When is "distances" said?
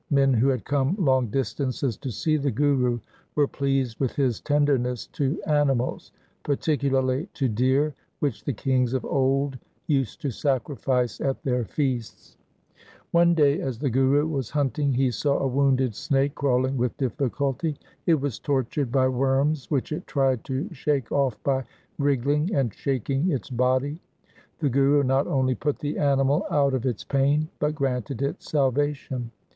1.27-1.95